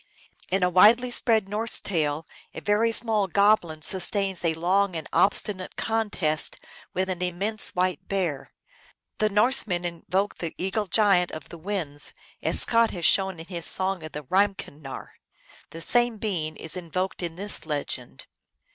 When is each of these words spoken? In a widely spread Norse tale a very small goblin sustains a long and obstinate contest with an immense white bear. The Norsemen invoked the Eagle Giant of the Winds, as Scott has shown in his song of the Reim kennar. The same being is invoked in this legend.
In 0.49 0.63
a 0.63 0.69
widely 0.71 1.11
spread 1.11 1.47
Norse 1.47 1.79
tale 1.79 2.25
a 2.55 2.59
very 2.59 2.91
small 2.91 3.27
goblin 3.27 3.83
sustains 3.83 4.43
a 4.43 4.55
long 4.55 4.95
and 4.95 5.07
obstinate 5.13 5.75
contest 5.75 6.59
with 6.95 7.07
an 7.07 7.21
immense 7.21 7.75
white 7.75 8.07
bear. 8.07 8.51
The 9.19 9.29
Norsemen 9.29 9.85
invoked 9.85 10.39
the 10.39 10.55
Eagle 10.57 10.87
Giant 10.87 11.29
of 11.31 11.49
the 11.49 11.57
Winds, 11.59 12.13
as 12.41 12.61
Scott 12.63 12.89
has 12.89 13.05
shown 13.05 13.39
in 13.39 13.45
his 13.45 13.67
song 13.67 14.01
of 14.01 14.13
the 14.13 14.23
Reim 14.23 14.55
kennar. 14.55 15.19
The 15.69 15.81
same 15.81 16.17
being 16.17 16.55
is 16.55 16.75
invoked 16.75 17.21
in 17.21 17.35
this 17.35 17.67
legend. 17.67 18.25